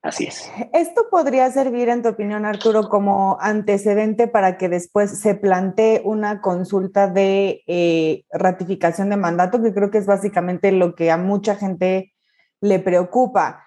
[0.00, 0.48] Así es.
[0.72, 6.40] ¿Esto podría servir, en tu opinión, Arturo, como antecedente para que después se plantee una
[6.40, 11.56] consulta de eh, ratificación de mandato, que creo que es básicamente lo que a mucha
[11.56, 12.14] gente
[12.60, 13.64] le preocupa?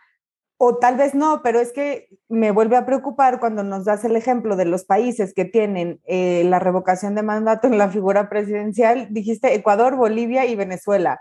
[0.58, 4.15] O tal vez no, pero es que me vuelve a preocupar cuando nos das el
[4.15, 9.08] ejemplo de los países que tienen eh, la revocación de mandato en la figura presidencial.
[9.10, 11.20] Dijiste Ecuador, Bolivia y Venezuela.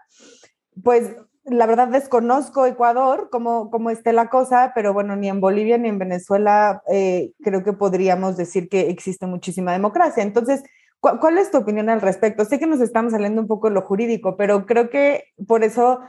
[0.84, 1.16] Pues
[1.50, 5.88] la verdad desconozco Ecuador, cómo, cómo esté la cosa, pero bueno, ni en Bolivia ni
[5.88, 10.22] en Venezuela eh, creo que podríamos decir que existe muchísima democracia.
[10.22, 10.62] Entonces,
[11.00, 12.44] ¿cuál es tu opinión al respecto?
[12.44, 16.00] Sé que nos estamos saliendo un poco de lo jurídico, pero creo que por eso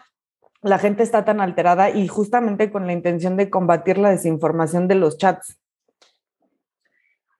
[0.61, 4.95] la gente está tan alterada y justamente con la intención de combatir la desinformación de
[4.95, 5.57] los chats.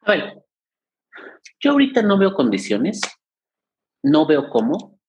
[0.02, 0.44] A ver,
[1.60, 3.02] yo ahorita no veo condiciones,
[4.02, 5.00] no veo cómo,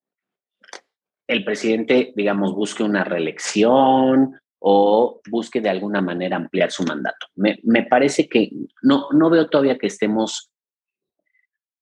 [1.32, 7.26] el presidente, digamos, busque una reelección o busque de alguna manera ampliar su mandato.
[7.34, 8.50] Me, parece que
[8.82, 10.50] no, no veo todavía que estemos,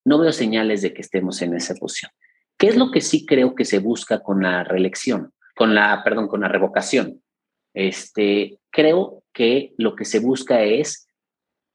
[0.05, 2.11] no veo señales de que estemos en esa posición.
[2.57, 5.33] ¿Qué es lo que sí creo que se busca con la reelección?
[5.55, 7.21] Con la, perdón, con la revocación.
[7.73, 11.07] Este, creo que lo que se busca es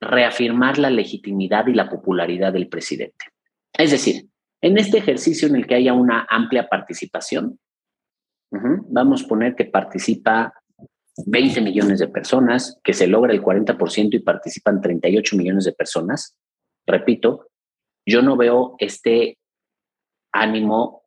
[0.00, 3.26] reafirmar la legitimidad y la popularidad del presidente.
[3.72, 4.26] Es decir,
[4.60, 7.58] en este ejercicio en el que haya una amplia participación,
[8.50, 10.52] vamos a poner que participa
[11.24, 16.36] 20 millones de personas, que se logra el 40% y participan 38 millones de personas.
[16.86, 17.48] Repito,
[18.06, 19.38] yo no veo este
[20.32, 21.04] ánimo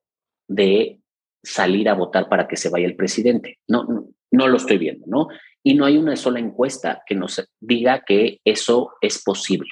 [0.47, 0.99] de
[1.43, 3.59] salir a votar para que se vaya el presidente.
[3.67, 5.27] No, no, no, lo estoy viendo, ¿no?
[5.63, 9.69] Y no hay una sola encuesta que nos diga que eso es posible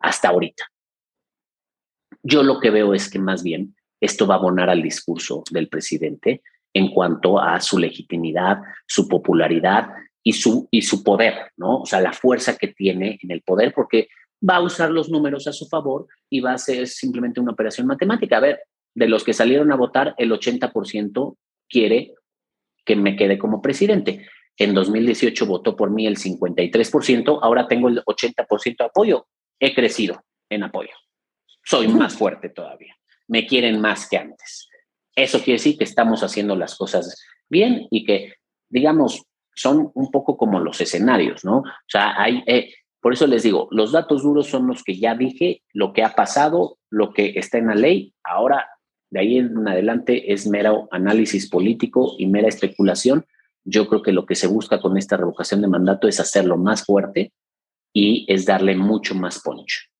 [0.00, 0.64] hasta ahorita.
[2.22, 5.68] Yo lo que veo es que más bien esto va a abonar al discurso del
[5.68, 9.88] presidente en cuanto a su legitimidad, su popularidad
[10.22, 11.80] y su, y su poder, ¿no?
[11.80, 14.08] O sea, la fuerza que tiene en el poder, porque
[14.46, 17.86] va a usar los números a su favor y va a ser simplemente una operación
[17.86, 18.36] matemática.
[18.36, 18.60] A ver,
[18.94, 21.36] de los que salieron a votar, el 80%
[21.68, 22.14] quiere
[22.84, 24.26] que me quede como presidente.
[24.56, 29.26] En 2018 votó por mí el 53%, ahora tengo el 80% de apoyo.
[29.60, 30.90] He crecido en apoyo.
[31.64, 32.96] Soy más fuerte todavía.
[33.28, 34.67] Me quieren más que antes.
[35.22, 38.34] Eso quiere decir que estamos haciendo las cosas bien y que,
[38.68, 41.58] digamos, son un poco como los escenarios, ¿no?
[41.58, 45.16] O sea, hay, eh, por eso les digo, los datos duros son los que ya
[45.16, 48.14] dije, lo que ha pasado, lo que está en la ley.
[48.22, 48.68] Ahora,
[49.10, 53.26] de ahí en adelante es mero análisis político y mera especulación.
[53.64, 56.84] Yo creo que lo que se busca con esta revocación de mandato es hacerlo más
[56.84, 57.32] fuerte
[57.92, 59.90] y es darle mucho más punch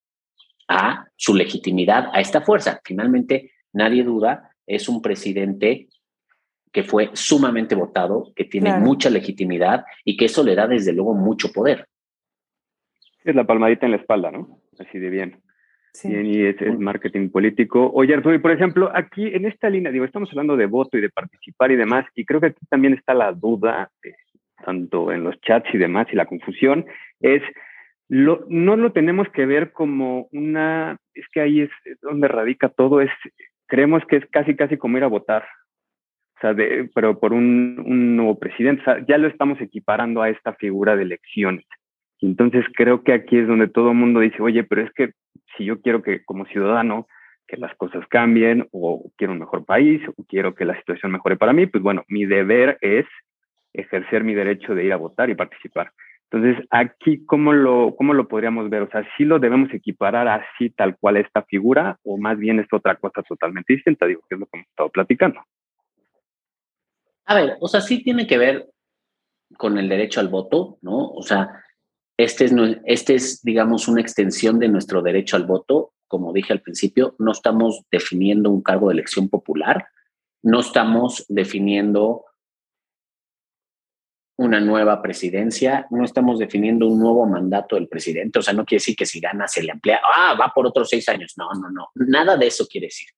[0.68, 2.80] a su legitimidad, a esta fuerza.
[2.84, 5.88] Finalmente, nadie duda, es un presidente
[6.72, 11.14] que fue sumamente votado, que tiene mucha legitimidad y que eso le da desde luego
[11.14, 11.86] mucho poder.
[13.24, 14.60] Es la palmadita en la espalda, ¿no?
[14.78, 15.42] Así de bien.
[15.92, 16.08] Sí.
[16.08, 17.90] Bien, y es, el marketing político.
[17.92, 21.00] Oye, Arturo, y por ejemplo, aquí en esta línea, digo, estamos hablando de voto y
[21.00, 24.12] de participar y demás, y creo que aquí también está la duda, eh,
[24.64, 26.86] tanto en los chats y demás, y la confusión,
[27.20, 27.42] es,
[28.08, 31.70] lo, no lo tenemos que ver como una, es que ahí es
[32.02, 33.10] donde radica todo, es,
[33.68, 35.44] creemos que es casi, casi como ir a votar,
[36.36, 40.22] o sea, de, pero por un, un nuevo presidente, o sea, ya lo estamos equiparando
[40.22, 41.66] a esta figura de elecciones.
[42.20, 45.12] Entonces creo que aquí es donde todo el mundo dice, oye, pero es que
[45.56, 47.06] si yo quiero que como ciudadano
[47.46, 51.36] que las cosas cambien o quiero un mejor país o quiero que la situación mejore
[51.36, 53.06] para mí, pues bueno, mi deber es
[53.72, 55.92] ejercer mi derecho de ir a votar y participar.
[56.30, 58.82] Entonces, aquí, ¿cómo lo, cómo lo podríamos ver?
[58.82, 62.66] O sea, ¿sí lo debemos equiparar así tal cual esta figura o más bien es
[62.70, 64.06] otra cosa totalmente distinta?
[64.06, 65.40] Digo, que es lo que hemos estado platicando.
[67.24, 68.68] A ver, o sea, sí tiene que ver
[69.56, 71.08] con el derecho al voto, ¿no?
[71.10, 71.62] O sea,
[72.18, 75.92] este es, este es, digamos, una extensión de nuestro derecho al voto.
[76.08, 79.86] Como dije al principio, no estamos definiendo un cargo de elección popular,
[80.42, 82.24] no estamos definiendo
[84.38, 88.80] una nueva presidencia, no estamos definiendo un nuevo mandato del presidente, o sea, no quiere
[88.80, 91.70] decir que si gana se le amplía, ah, va por otros seis años, no, no,
[91.70, 93.08] no, nada de eso quiere decir.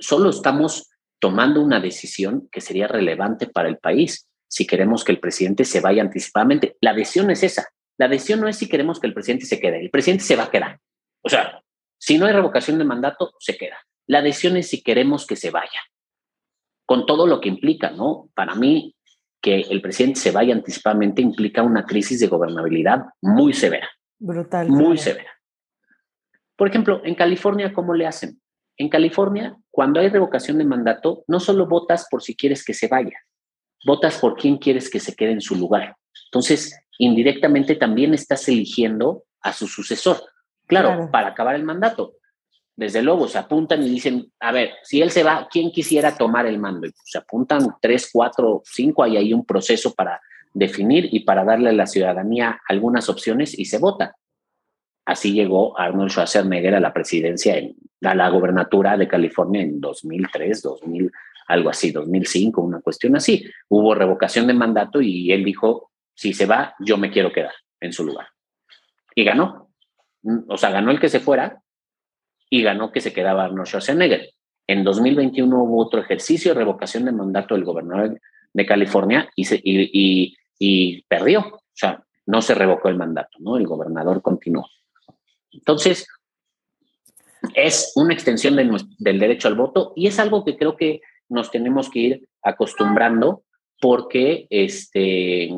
[0.00, 5.20] Solo estamos tomando una decisión que sería relevante para el país si queremos que el
[5.20, 6.78] presidente se vaya anticipadamente.
[6.80, 9.80] La decisión es esa, la decisión no es si queremos que el presidente se quede,
[9.80, 10.80] el presidente se va a quedar.
[11.22, 11.62] O sea,
[11.98, 13.76] si no hay revocación de mandato, se queda.
[14.06, 15.80] La decisión es si queremos que se vaya,
[16.86, 18.30] con todo lo que implica, ¿no?
[18.34, 18.94] Para mí,
[19.40, 23.88] que el presidente se vaya anticipadamente implica una crisis de gobernabilidad muy severa.
[24.18, 24.68] Brutal.
[24.68, 25.30] Muy severa.
[26.56, 28.40] Por ejemplo, en California, ¿cómo le hacen?
[28.76, 32.88] En California, cuando hay revocación de mandato, no solo votas por si quieres que se
[32.88, 33.16] vaya,
[33.84, 35.96] votas por quién quieres que se quede en su lugar.
[36.26, 40.18] Entonces, indirectamente también estás eligiendo a su sucesor.
[40.66, 42.17] Claro, para acabar el mandato.
[42.78, 46.46] Desde luego, se apuntan y dicen, a ver, si él se va, ¿quién quisiera tomar
[46.46, 46.86] el mando?
[46.86, 50.20] Y se apuntan tres, cuatro, cinco, hay un proceso para
[50.54, 54.14] definir y para darle a la ciudadanía algunas opciones y se vota.
[55.04, 60.62] Así llegó Arnold Schwarzenegger a la presidencia, en, a la gobernatura de California en 2003,
[60.62, 61.10] 2000,
[61.48, 63.44] algo así, 2005, una cuestión así.
[63.68, 67.92] Hubo revocación de mandato y él dijo, si se va, yo me quiero quedar en
[67.92, 68.28] su lugar.
[69.16, 69.72] Y ganó.
[70.46, 71.60] O sea, ganó el que se fuera
[72.50, 74.30] y ganó que se quedaba Arnold Schwarzenegger.
[74.66, 78.20] En 2021 hubo otro ejercicio de revocación de mandato del gobernador
[78.52, 81.40] de California y, se, y, y, perdió.
[81.40, 83.56] O sea, no se revocó el mandato, ¿no?
[83.56, 84.66] El gobernador continuó.
[85.50, 86.06] Entonces,
[87.54, 88.56] es una extensión
[88.98, 93.42] del derecho al voto y es algo que creo que nos tenemos que ir acostumbrando
[93.80, 95.50] porque este,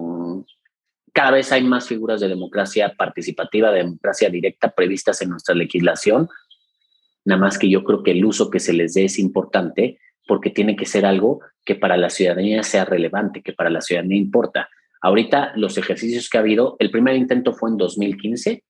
[1.12, 6.28] cada vez hay más figuras de democracia participativa, de democracia directa previstas en nuestra legislación.
[7.30, 10.50] Nada más que yo creo que el uso que se les dé es importante porque
[10.50, 14.68] tiene que ser algo que para la ciudadanía sea relevante, que para la ciudadanía importa.
[15.00, 18.64] Ahorita los ejercicios que ha habido, el primer intento fue en 2015,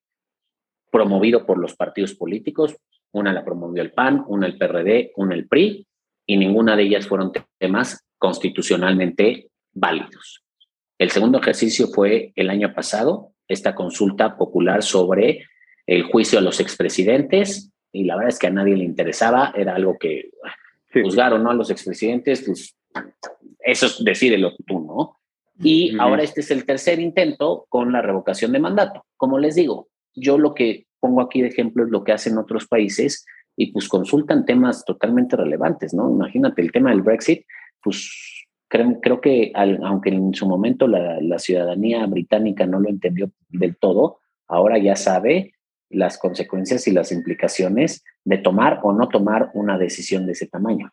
[0.93, 2.77] promovido por los partidos políticos.
[3.13, 5.87] Una la promovió el PAN, una el PRD, una el PRI,
[6.27, 10.45] y ninguna de ellas fueron temas constitucionalmente válidos.
[10.99, 15.47] El segundo ejercicio fue el año pasado, esta consulta popular sobre
[15.87, 19.75] el juicio a los expresidentes, y la verdad es que a nadie le interesaba, era
[19.75, 20.31] algo que
[20.93, 21.51] juzgaron ¿no?
[21.51, 22.77] a los expresidentes, pues
[23.61, 25.17] eso es decídelo tú, ¿no?
[25.63, 29.05] Y ahora este es el tercer intento con la revocación de mandato.
[29.19, 32.67] Como les digo, yo lo que pongo aquí de ejemplo es lo que hacen otros
[32.67, 33.27] países
[33.57, 36.11] y pues consultan temas totalmente relevantes, ¿no?
[36.11, 37.45] Imagínate el tema del Brexit,
[37.83, 43.31] pues creo, creo que aunque en su momento la, la, ciudadanía británica no lo entendió
[43.51, 45.53] del todo, ahora ya sabe
[45.91, 50.93] las consecuencias y las implicaciones de tomar o no tomar una decisión de ese tamaño.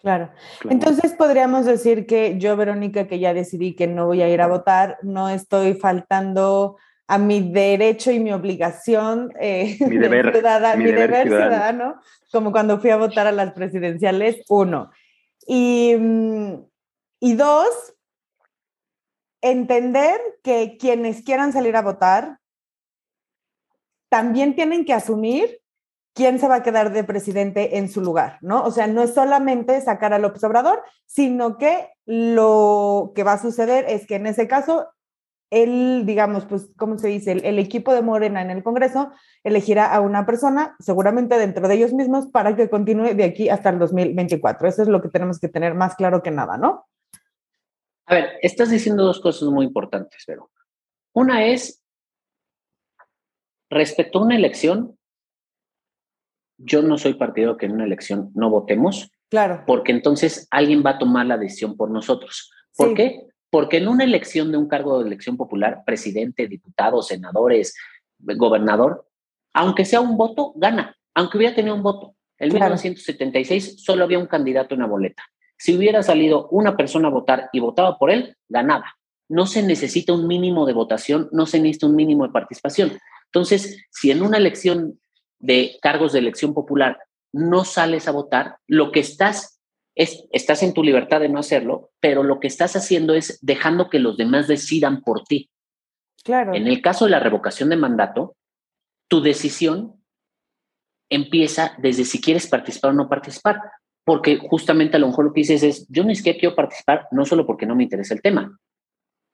[0.00, 0.30] Claro.
[0.68, 4.46] Entonces podríamos decir que yo, Verónica, que ya decidí que no voy a ir a
[4.46, 6.76] votar, no estoy faltando
[7.08, 10.26] a mi derecho y mi obligación eh, mi deber,
[10.76, 12.00] mi, deber, ciudadano.
[12.30, 14.90] como cuando fui a votar a las presidenciales, uno.
[15.46, 16.54] Y, mm,
[17.20, 17.94] y dos,
[19.40, 22.37] entender que quienes quieran salir a votar
[24.08, 25.60] también tienen que asumir
[26.14, 28.64] quién se va a quedar de presidente en su lugar, ¿no?
[28.64, 33.40] O sea, no es solamente sacar a López Obrador, sino que lo que va a
[33.40, 34.88] suceder es que en ese caso,
[35.50, 37.32] él, digamos, pues, ¿cómo se dice?
[37.32, 39.12] El, equipo de Morena en el Congreso
[39.44, 43.70] elegirá a una persona, seguramente dentro de ellos mismos, para que continúe de aquí hasta
[43.70, 44.68] el 2024.
[44.68, 46.86] Eso es lo que tenemos que tener más claro que nada, ¿no?
[48.06, 50.50] A ver, estás diciendo dos cosas muy importantes, pero
[51.12, 51.82] una es,
[53.70, 54.96] respecto a una elección,
[56.58, 59.10] yo no soy partido que en una elección no votemos.
[59.30, 59.64] Claro.
[59.66, 62.50] Porque entonces alguien va a tomar la decisión por nosotros.
[62.76, 63.26] ¿Por qué?
[63.50, 67.74] Porque en una elección de un cargo de elección popular, presidente, diputado, senadores,
[68.18, 69.06] gobernador,
[69.54, 70.96] aunque sea un voto, gana.
[71.14, 72.14] Aunque hubiera tenido un voto.
[72.38, 75.24] En 1976 solo había un candidato en la boleta.
[75.56, 78.94] Si hubiera salido una persona a votar y votaba por él, ganaba.
[79.28, 82.92] No se necesita un mínimo de votación, no se necesita un mínimo de participación.
[83.32, 85.00] Entonces, si en una elección
[85.38, 86.98] de cargos de elección popular
[87.32, 89.60] no sales a votar, lo que estás
[89.94, 93.90] es, estás en tu libertad de no hacerlo, pero lo que estás haciendo es dejando
[93.90, 95.50] que los demás decidan por ti.
[96.24, 96.54] Claro.
[96.54, 98.36] En el caso de la revocación de mandato,
[99.08, 100.02] tu decisión
[101.10, 103.60] empieza desde si quieres participar o no participar,
[104.04, 107.24] porque justamente a lo mejor lo que dices es, yo ni siquiera quiero participar, no
[107.24, 108.58] solo porque no me interesa el tema,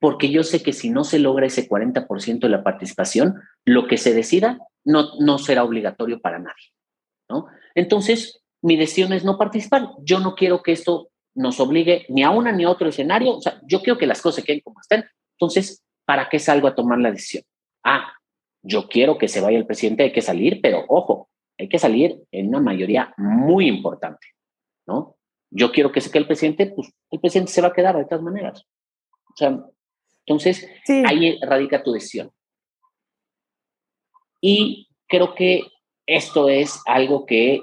[0.05, 3.97] porque yo sé que si no se logra ese 40% de la participación, lo que
[3.97, 6.75] se decida no, no será obligatorio para nadie.
[7.27, 7.47] ¿no?
[7.75, 9.89] Entonces, mi decisión es no participar.
[10.03, 13.39] Yo no quiero que esto nos obligue ni a una ni a otro escenario.
[13.39, 15.07] O sea, yo quiero que las cosas queden como estén.
[15.39, 17.43] Entonces, ¿para qué salgo a tomar la decisión?
[17.83, 18.13] Ah,
[18.63, 22.23] yo quiero que se vaya el presidente, hay que salir, pero ojo, hay que salir
[22.31, 24.27] en una mayoría muy importante,
[24.87, 25.17] ¿no?
[25.51, 28.05] Yo quiero que se quede el presidente, pues el presidente se va a quedar de
[28.05, 28.67] todas maneras.
[29.31, 29.65] O sea,
[30.27, 30.67] entonces,
[31.07, 32.31] ahí radica tu decisión.
[34.41, 35.63] Y creo que
[36.07, 37.63] esto es algo que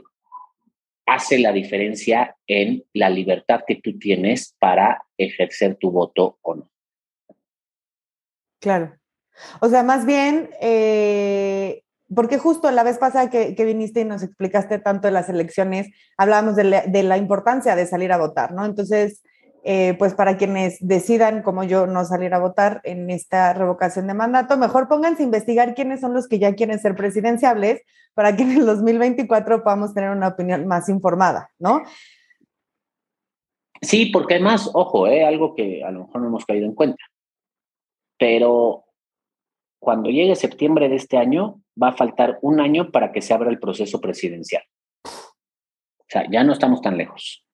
[1.07, 6.69] hace la diferencia en la libertad que tú tienes para ejercer tu voto o no.
[8.59, 8.95] Claro.
[9.59, 14.77] O sea, más bien, eh, porque justo la vez pasada que, viniste y nos explicaste
[14.79, 18.65] tanto de las elecciones, hablábamos de la, de la, importancia de salir a votar, ¿no?
[18.65, 19.23] Entonces,
[19.63, 24.13] eh, pues para quienes decidan, como yo, no salir a votar en esta revocación de
[24.13, 27.81] mandato, mejor pónganse a investigar quiénes son los que ya quieren ser presidenciables
[28.13, 31.83] para que en el 2024 podamos tener una opinión más informada, ¿no?
[33.81, 37.03] Sí, porque además, ojo, eh, algo que a lo mejor no hemos caído en cuenta,
[38.17, 38.85] pero
[39.79, 43.49] cuando llegue septiembre de este año, va a faltar un año para que se abra
[43.49, 44.63] el proceso presidencial.
[45.03, 47.45] O sea, ya no estamos tan lejos.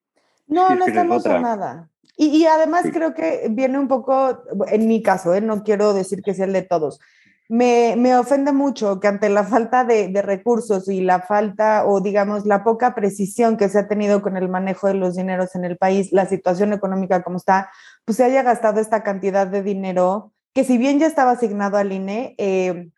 [0.48, 1.90] No, no estamos a nada.
[2.20, 5.42] Y, además creo que viene un poco, en mi caso, ¿eh?
[5.42, 7.00] no quiero decir que sea el de todos,
[7.48, 12.02] me, me ofende mucho que ante la falta de, de, recursos y la falta o
[12.02, 15.64] digamos la poca precisión que se ha tenido con el manejo de los dineros en
[15.64, 17.70] el país, la situación económica como está,
[18.04, 21.92] pues se haya gastado esta cantidad de dinero que si bien ya estaba asignado al
[21.92, 22.90] INE, eh,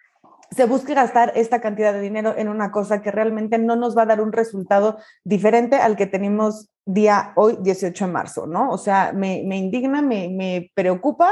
[0.51, 4.03] se busque gastar esta cantidad de dinero en una cosa que realmente no nos va
[4.03, 8.71] a dar un resultado diferente al que tenemos día hoy, 18 de marzo, ¿no?
[8.71, 11.31] O sea, me, indigna, me, me preocupa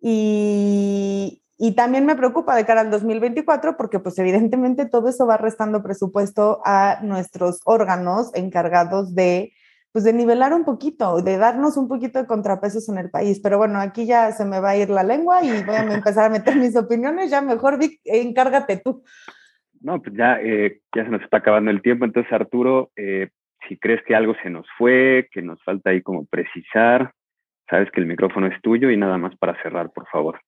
[0.00, 5.36] y, y, también me preocupa de cara al 2024 porque pues evidentemente todo eso va
[5.36, 9.52] restando presupuesto a nuestros órganos encargados de
[9.94, 13.38] pues de nivelar un poquito, de darnos un poquito de contrapesos en el país.
[13.40, 16.24] Pero bueno, aquí ya se me va a ir la lengua y voy a empezar
[16.24, 17.30] a meter mis opiniones.
[17.30, 19.04] Ya mejor, Vic, encárgate tú.
[19.80, 22.04] No, pues ya, eh, ya se nos está acabando el tiempo.
[22.04, 23.28] Entonces, Arturo, eh,
[23.68, 27.12] si crees que algo se nos fue, que nos falta ahí como precisar,
[27.70, 30.40] sabes que el micrófono es tuyo y nada más para cerrar, por favor.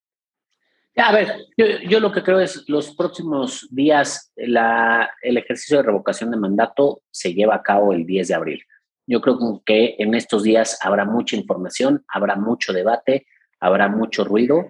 [0.97, 5.85] A ver, yo, yo, lo que creo es los próximos días, la, el ejercicio de
[5.85, 8.65] revocación de mandato se lleva a cabo el 10 de abril.
[9.07, 13.27] Yo creo que en estos días habrá mucha información, habrá mucho debate,
[13.61, 14.69] habrá mucho ruido.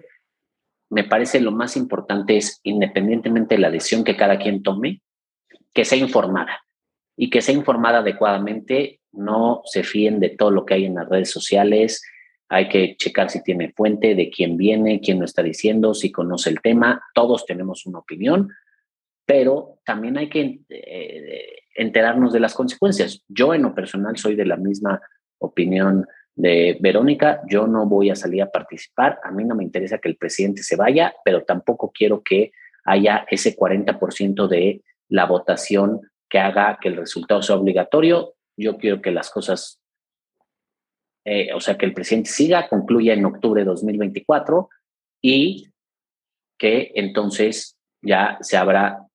[0.89, 5.01] Me parece lo más importante es, independientemente de la decisión que cada quien tome,
[5.73, 6.63] que sea informada
[7.15, 9.01] y que sea informada adecuadamente.
[9.11, 12.03] No se fíen de todo lo que hay en las redes sociales.
[12.47, 16.51] Hay que checar si tiene fuente, de quién viene, quién lo está diciendo, si conoce
[16.51, 17.01] el tema.
[17.13, 18.49] Todos tenemos una opinión,
[19.25, 23.23] pero también hay que eh, enterarnos de las consecuencias.
[23.29, 25.01] Yo en lo personal soy de la misma
[25.39, 26.05] opinión
[26.35, 30.09] de Verónica, yo no voy a salir a participar, a mí no me interesa que
[30.09, 32.51] el presidente se vaya, pero tampoco quiero que
[32.85, 38.35] haya ese 40% de la votación que haga que el resultado sea obligatorio.
[38.55, 39.81] Yo quiero que las cosas,
[41.25, 44.69] eh, o sea, que el presidente siga, concluya en octubre de 2024
[45.21, 45.69] y
[46.59, 49.05] que entonces ya se habrá,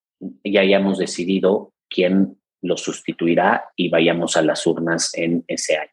[0.44, 5.90] ya hayamos decidido quién lo sustituirá y vayamos a las urnas en ese año.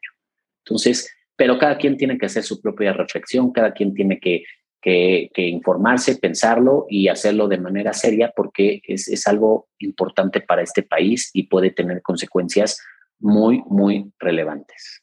[0.64, 4.44] Entonces, pero cada quien tiene que hacer su propia reflexión, cada quien tiene que,
[4.80, 10.82] que, informarse, pensarlo y hacerlo de manera seria porque es, es algo importante para este
[10.82, 12.80] país y puede tener consecuencias
[13.18, 15.02] muy, muy relevantes.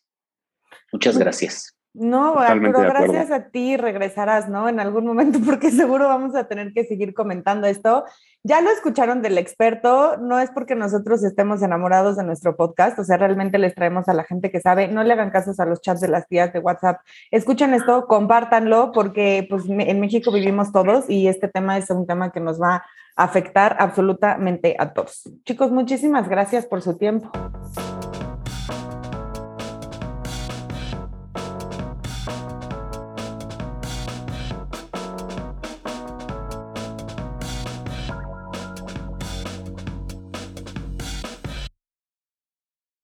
[0.92, 1.77] Muchas gracias.
[1.94, 4.70] No, Arturo, gracias a ti regresarás, ¿no?
[4.70, 8.06] En algún momento, porque seguro vamos a tener que seguir comentando esto.
[8.44, 13.04] Ya lo escucharon del experto, no es porque nosotros estemos enamorados de nuestro podcast, o
[13.04, 15.82] sea, realmente les traemos a la gente que sabe, no le hagan casos a los
[15.82, 21.10] chats de las tías de WhatsApp, escuchen esto, compártanlo, porque pues en México vivimos todos
[21.10, 22.86] y este tema es un tema que nos va
[23.16, 25.30] a afectar absolutamente a todos.
[25.44, 27.32] Chicos, muchísimas gracias por su tiempo.